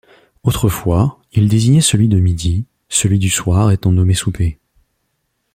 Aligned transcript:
Autrefois, 0.41 1.19
il 1.31 1.47
désignait 1.47 1.79
celui 1.79 2.07
de 2.07 2.17
midi, 2.17 2.65
celui 2.89 3.19
du 3.19 3.29
soir 3.29 3.69
étant 3.69 3.91
nommé 3.91 4.15
souper. 4.15 4.57